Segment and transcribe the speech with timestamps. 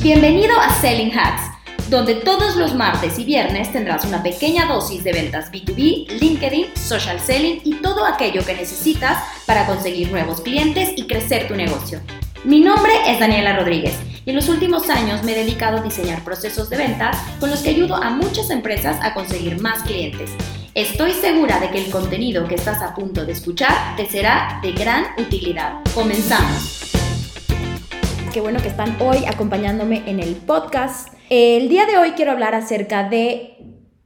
[0.00, 1.42] Bienvenido a Selling Hacks,
[1.90, 7.18] donde todos los martes y viernes tendrás una pequeña dosis de ventas B2B, LinkedIn, social
[7.18, 12.00] selling y todo aquello que necesitas para conseguir nuevos clientes y crecer tu negocio.
[12.44, 16.22] Mi nombre es Daniela Rodríguez y en los últimos años me he dedicado a diseñar
[16.22, 20.30] procesos de ventas con los que ayudo a muchas empresas a conseguir más clientes.
[20.76, 24.70] Estoy segura de que el contenido que estás a punto de escuchar te será de
[24.70, 25.80] gran utilidad.
[25.92, 26.77] Comenzamos.
[28.32, 31.08] Qué bueno que están hoy acompañándome en el podcast.
[31.30, 33.56] El día de hoy quiero hablar acerca de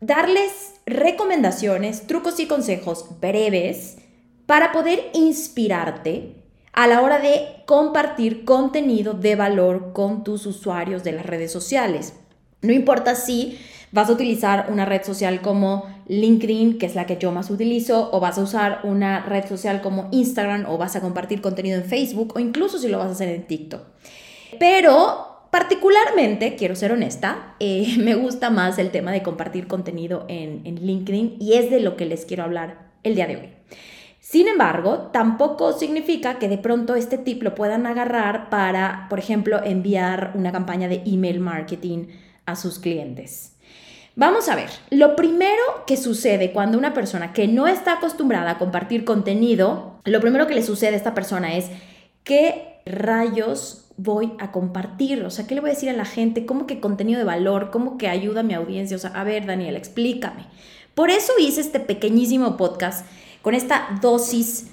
[0.00, 3.98] darles recomendaciones, trucos y consejos breves
[4.46, 6.36] para poder inspirarte
[6.72, 12.14] a la hora de compartir contenido de valor con tus usuarios de las redes sociales.
[12.60, 13.58] No importa si
[13.92, 18.10] vas a utilizar una red social como LinkedIn, que es la que yo más utilizo,
[18.12, 21.84] o vas a usar una red social como Instagram, o vas a compartir contenido en
[21.84, 23.82] Facebook, o incluso si lo vas a hacer en TikTok.
[24.58, 30.62] Pero particularmente, quiero ser honesta, eh, me gusta más el tema de compartir contenido en,
[30.64, 33.48] en LinkedIn y es de lo que les quiero hablar el día de hoy.
[34.18, 39.62] Sin embargo, tampoco significa que de pronto este tip lo puedan agarrar para, por ejemplo,
[39.62, 42.06] enviar una campaña de email marketing
[42.46, 43.51] a sus clientes.
[44.14, 48.58] Vamos a ver, lo primero que sucede cuando una persona que no está acostumbrada a
[48.58, 51.70] compartir contenido, lo primero que le sucede a esta persona es,
[52.22, 55.24] ¿qué rayos voy a compartir?
[55.24, 56.44] O sea, ¿qué le voy a decir a la gente?
[56.44, 57.70] ¿Cómo que contenido de valor?
[57.70, 58.98] ¿Cómo que ayuda a mi audiencia?
[58.98, 60.46] O sea, a ver, Daniela, explícame.
[60.94, 63.06] Por eso hice este pequeñísimo podcast
[63.40, 64.66] con esta dosis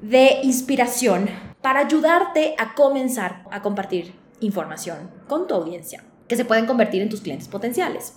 [0.00, 1.28] de inspiración
[1.62, 7.08] para ayudarte a comenzar a compartir información con tu audiencia, que se pueden convertir en
[7.08, 8.14] tus clientes potenciales.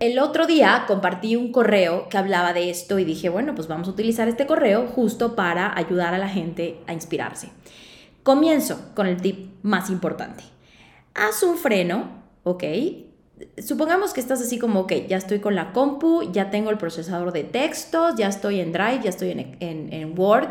[0.00, 3.86] El otro día compartí un correo que hablaba de esto y dije, bueno, pues vamos
[3.86, 7.50] a utilizar este correo justo para ayudar a la gente a inspirarse.
[8.22, 10.42] Comienzo con el tip más importante.
[11.12, 12.64] Haz un freno, ¿ok?
[13.58, 17.32] Supongamos que estás así como, ok, ya estoy con la compu, ya tengo el procesador
[17.32, 20.48] de textos, ya estoy en Drive, ya estoy en, Word.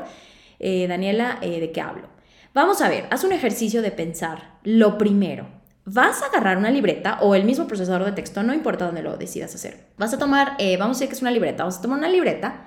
[0.60, 2.08] Eh, Daniela, eh, ¿de qué hablo?
[2.54, 5.59] Vamos a ver, haz un ejercicio de pensar lo primero
[5.92, 9.18] vas a agarrar una libreta o el mismo procesador de texto, no importa dónde lo
[9.18, 9.86] decidas hacer.
[9.98, 12.10] Vas a tomar, eh, vamos a decir que es una libreta, vas a tomar una
[12.10, 12.66] libreta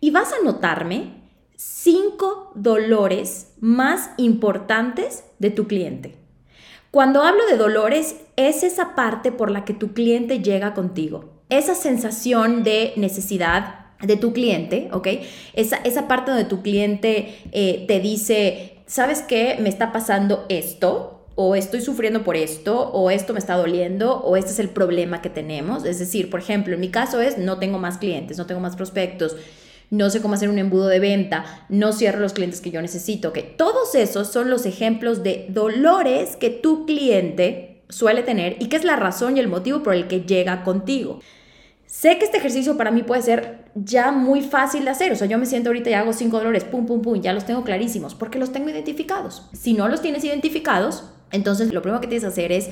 [0.00, 1.24] y vas a anotarme
[1.56, 6.16] cinco dolores más importantes de tu cliente.
[6.90, 11.42] Cuando hablo de dolores, es esa parte por la que tu cliente llega contigo.
[11.48, 15.08] Esa sensación de necesidad de tu cliente, ¿ok?
[15.54, 19.56] Esa, esa parte donde tu cliente eh, te dice, ¿sabes qué?
[19.60, 24.36] Me está pasando esto, o estoy sufriendo por esto, o esto me está doliendo, o
[24.36, 25.84] este es el problema que tenemos.
[25.84, 28.74] Es decir, por ejemplo, en mi caso es no tengo más clientes, no tengo más
[28.74, 29.36] prospectos,
[29.90, 33.34] no sé cómo hacer un embudo de venta, no cierro los clientes que yo necesito.
[33.56, 38.84] Todos esos son los ejemplos de dolores que tu cliente suele tener y que es
[38.84, 41.20] la razón y el motivo por el que llega contigo.
[41.86, 45.12] Sé que este ejercicio para mí puede ser ya muy fácil de hacer.
[45.12, 47.44] O sea, yo me siento ahorita y hago cinco dolores, pum, pum, pum, ya los
[47.44, 49.48] tengo clarísimos, porque los tengo identificados.
[49.52, 52.70] Si no los tienes identificados, entonces, lo primero que tienes que hacer es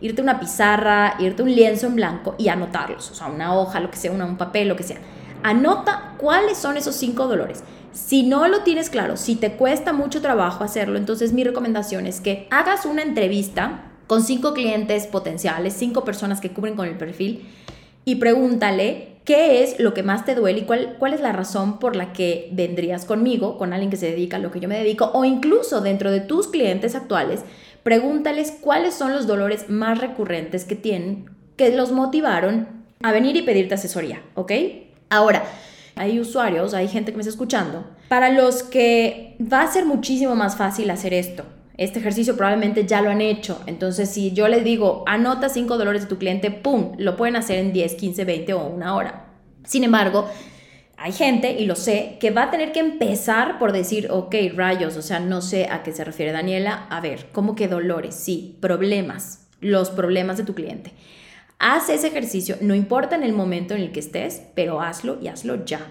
[0.00, 3.54] irte a una pizarra, irte a un lienzo en blanco y anotarlos, o sea, una
[3.54, 4.98] hoja, lo que sea, un papel, lo que sea.
[5.42, 7.62] Anota cuáles son esos cinco dolores.
[7.92, 12.20] Si no lo tienes claro, si te cuesta mucho trabajo hacerlo, entonces mi recomendación es
[12.20, 17.48] que hagas una entrevista con cinco clientes potenciales, cinco personas que cubren con el perfil
[18.04, 21.78] y pregúntale qué es lo que más te duele y cuál, cuál es la razón
[21.78, 24.78] por la que vendrías conmigo, con alguien que se dedica a lo que yo me
[24.78, 27.40] dedico, o incluso dentro de tus clientes actuales,
[27.86, 32.66] pregúntales cuáles son los dolores más recurrentes que tienen que los motivaron
[33.00, 34.50] a venir y pedirte asesoría, ¿ok?
[35.08, 35.44] Ahora,
[35.94, 40.34] hay usuarios, hay gente que me está escuchando, para los que va a ser muchísimo
[40.34, 41.44] más fácil hacer esto.
[41.76, 43.62] Este ejercicio probablemente ya lo han hecho.
[43.66, 46.96] Entonces, si yo les digo, anota cinco dolores de tu cliente, ¡pum!
[46.98, 49.26] Lo pueden hacer en 10, 15, 20 o una hora.
[49.64, 50.28] Sin embargo,
[50.98, 54.96] hay gente, y lo sé, que va a tener que empezar por decir, ok, rayos,
[54.96, 56.86] o sea, no sé a qué se refiere Daniela.
[56.88, 58.14] A ver, ¿cómo que dolores?
[58.14, 60.92] Sí, problemas, los problemas de tu cliente.
[61.58, 65.28] Haz ese ejercicio, no importa en el momento en el que estés, pero hazlo y
[65.28, 65.86] hazlo ya.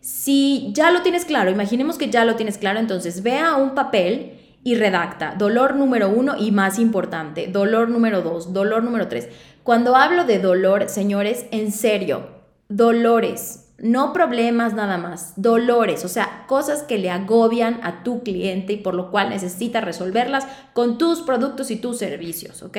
[0.00, 3.74] Si ya lo tienes claro, imaginemos que ya lo tienes claro, entonces ve a un
[3.74, 9.28] papel y redacta dolor número uno y más importante, dolor número dos, dolor número tres.
[9.62, 12.39] Cuando hablo de dolor, señores, en serio,
[12.70, 18.72] dolores, no problemas nada más, dolores, o sea, cosas que le agobian a tu cliente
[18.72, 22.78] y por lo cual necesitas resolverlas con tus productos y tus servicios, ¿ok?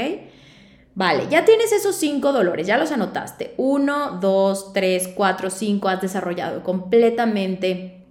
[0.96, 3.54] Vale, ya tienes esos cinco dolores, ya los anotaste.
[3.58, 8.08] Uno, dos, tres, cuatro, cinco, has desarrollado completamente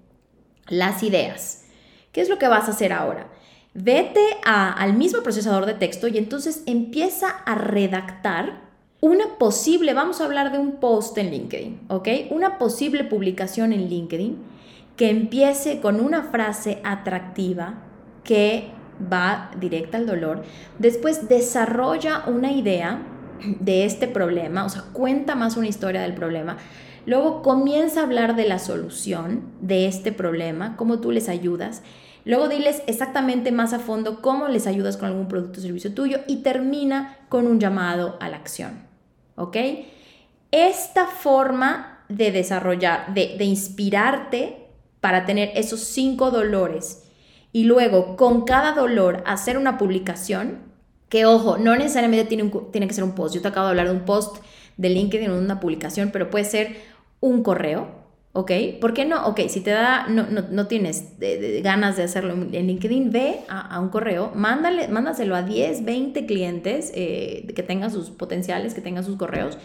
[0.69, 1.65] las ideas.
[2.13, 3.29] ¿Qué es lo que vas a hacer ahora?
[3.75, 8.70] vete al mismo procesador de texto y entonces empieza a redactar
[9.01, 12.09] una posible, vamos a hablar de un post en LinkedIn, ¿ok?
[12.31, 14.37] Una posible publicación en LinkedIn
[14.97, 17.83] que empiece con una frase atractiva
[18.25, 18.71] que
[19.11, 20.43] va directa al dolor.
[20.79, 23.03] Después desarrolla una idea
[23.61, 26.59] de este problema, o sea, cuenta más una historia del problema.
[27.07, 31.83] Luego comienza a hablar de la solución de este problema, cómo tú les ayudas.
[32.27, 36.19] Luego diles exactamente más a fondo cómo les ayudas con algún producto o servicio tuyo
[36.29, 38.90] y termina con un llamado a la acción.
[39.41, 39.57] ¿Ok?
[40.51, 44.67] Esta forma de desarrollar, de, de inspirarte
[45.01, 47.05] para tener esos cinco dolores
[47.53, 50.59] y luego con cada dolor hacer una publicación,
[51.09, 53.35] que ojo, no necesariamente tiene, tiene que ser un post.
[53.35, 54.37] Yo te acabo de hablar de un post
[54.77, 56.77] de LinkedIn, una publicación, pero puede ser
[57.21, 57.89] un correo,
[58.33, 58.53] ¿ok?
[58.81, 59.27] ¿Por qué no?
[59.27, 61.15] Ok, si te da, no, no, tienes
[61.63, 66.93] ganas de hacerlo en LinkedIn, ve a, un correo, mándale, mándaselo a 10, 20 clientes
[66.95, 69.59] eh, que tengan sus potenciales, que tengan sus correos.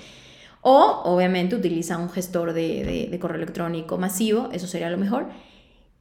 [0.62, 5.27] O obviamente utiliza un gestor de, de correo electrónico masivo, eso sería lo mejor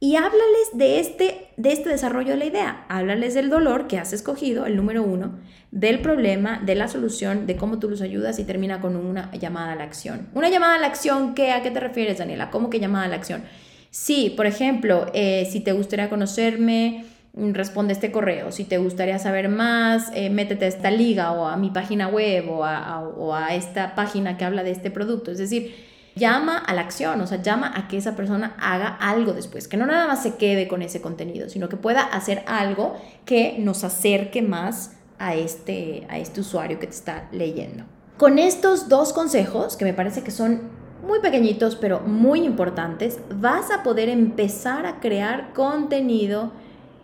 [0.05, 2.85] y háblales de este, de este desarrollo de la idea.
[2.89, 5.39] Háblales del dolor que has escogido, el número uno,
[5.71, 9.71] del problema, de la solución, de cómo tú los ayudas y termina con una llamada
[9.71, 10.29] a la acción.
[10.35, 12.51] Una llamada a la acción, ¿qué, ¿a qué te refieres, Daniela?
[12.51, 13.45] ¿Cómo que llamada a la acción?
[13.89, 18.51] Sí, por ejemplo, eh, si te gustaría conocerme, mm, responde este correo.
[18.51, 22.47] Si te gustaría saber más, eh, métete a esta liga o a mi página web
[22.47, 25.31] o o a esta página que habla de este producto.
[25.31, 25.73] Es decir,
[26.15, 29.77] llama a la acción, o sea, llama a que esa persona haga algo después, que
[29.77, 32.95] no nada más se quede con ese contenido, sino que pueda hacer algo
[33.25, 37.83] que nos acerque más a este, a este usuario que te está leyendo.
[38.17, 40.61] Con estos dos consejos, que me parece que son
[41.05, 46.51] muy pequeñitos pero muy importantes, vas a poder empezar a crear contenido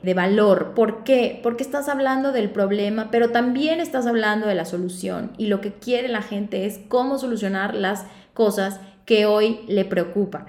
[0.03, 0.71] de valor.
[0.73, 1.39] ¿Por qué?
[1.43, 5.31] Porque estás hablando del problema, pero también estás hablando de la solución.
[5.37, 8.79] Y lo que quiere la gente es cómo solucionar las cosas
[9.11, 10.45] que hoy le preocupan.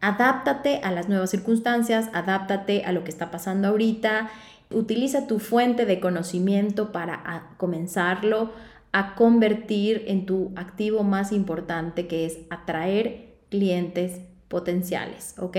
[0.00, 4.30] Adáptate a las nuevas circunstancias, adáptate a lo que está pasando ahorita,
[4.70, 8.52] utiliza tu fuente de conocimiento para comenzarlo
[8.92, 15.58] a convertir en tu activo más importante que es atraer clientes potenciales, ¿ok?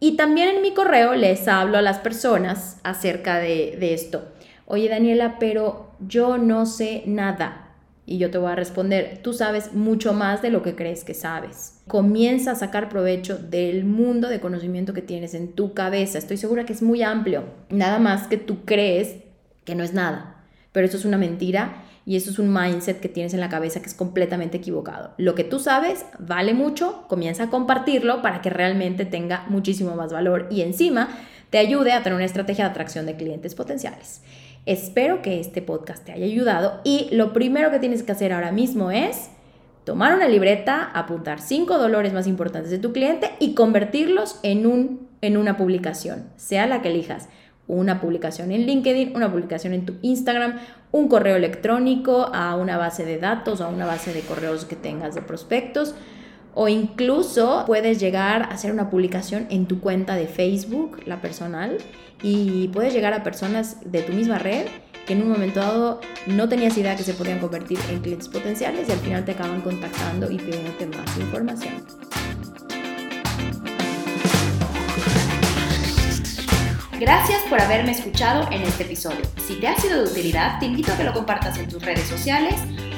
[0.00, 4.24] Y también en mi correo les hablo a las personas acerca de, de esto.
[4.64, 7.69] Oye Daniela, pero yo no sé nada.
[8.10, 11.14] Y yo te voy a responder, tú sabes mucho más de lo que crees que
[11.14, 11.80] sabes.
[11.86, 16.18] Comienza a sacar provecho del mundo de conocimiento que tienes en tu cabeza.
[16.18, 17.44] Estoy segura que es muy amplio.
[17.68, 19.18] Nada más que tú crees
[19.64, 20.42] que no es nada.
[20.72, 23.78] Pero eso es una mentira y eso es un mindset que tienes en la cabeza
[23.78, 25.14] que es completamente equivocado.
[25.16, 30.12] Lo que tú sabes vale mucho, comienza a compartirlo para que realmente tenga muchísimo más
[30.12, 31.10] valor y encima
[31.50, 34.22] te ayude a tener una estrategia de atracción de clientes potenciales.
[34.66, 38.52] Espero que este podcast te haya ayudado y lo primero que tienes que hacer ahora
[38.52, 39.30] mismo es
[39.84, 45.08] tomar una libreta, apuntar cinco dolores más importantes de tu cliente y convertirlos en, un,
[45.22, 47.28] en una publicación, sea la que elijas.
[47.68, 50.58] Una publicación en LinkedIn, una publicación en tu Instagram,
[50.92, 55.14] un correo electrónico a una base de datos, a una base de correos que tengas
[55.14, 55.94] de prospectos
[56.54, 61.78] o incluso puedes llegar a hacer una publicación en tu cuenta de Facebook, la personal,
[62.22, 64.66] y puedes llegar a personas de tu misma red
[65.06, 68.88] que en un momento dado no tenías idea que se podían convertir en clientes potenciales
[68.88, 71.84] y al final te acaban contactando y pidiéndote más información.
[77.00, 79.22] Gracias por haberme escuchado en este episodio.
[79.46, 82.06] Si te ha sido de utilidad, te invito a que lo compartas en tus redes
[82.06, 82.56] sociales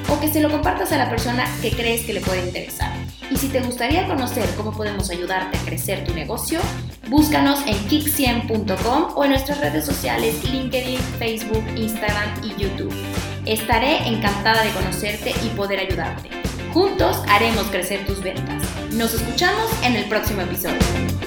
[0.09, 2.91] o que se lo compartas a la persona que crees que le puede interesar.
[3.33, 6.59] Y si te gustaría conocer cómo podemos ayudarte a crecer tu negocio,
[7.09, 12.93] búscanos en kick100.com o en nuestras redes sociales LinkedIn, Facebook, Instagram y YouTube.
[13.47, 16.29] Estaré encantada de conocerte y poder ayudarte.
[16.73, 18.61] Juntos haremos crecer tus ventas.
[18.91, 21.22] Nos escuchamos en el próximo episodio.